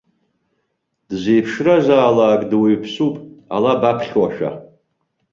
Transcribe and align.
Дзеиԥшразаалак, 1.09 2.41
дуаҩԥсуп, 2.49 3.15
ала 3.55 3.73
баԥхьошәа. 3.81 4.49